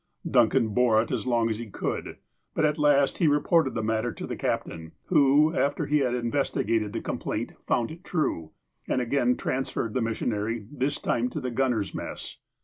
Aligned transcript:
Duncan 0.27 0.69
bore 0.69 0.99
it 1.03 1.11
as 1.11 1.27
long 1.27 1.47
as 1.47 1.59
he 1.59 1.67
could. 1.69 2.17
But 2.55 2.65
at 2.65 2.79
last 2.79 3.19
he 3.19 3.27
re 3.27 3.39
ported 3.39 3.75
the 3.75 3.83
matter 3.83 4.11
to 4.11 4.25
the 4.25 4.35
captain, 4.35 4.93
who, 5.09 5.53
after 5.53 5.85
he 5.85 5.99
had 5.99 6.15
in 6.15 6.31
vestigated 6.31 6.91
the 6.91 7.01
complaint, 7.01 7.53
fouud 7.67 7.91
it 7.91 8.03
true, 8.03 8.49
and 8.87 8.99
again 8.99 9.37
trans 9.37 9.69
ferred 9.69 9.93
the 9.93 10.01
missionary, 10.01 10.65
this 10.71 10.97
time 10.97 11.29
to 11.29 11.39
the 11.39 11.51
gunners' 11.51 11.93
mess. 11.93 12.37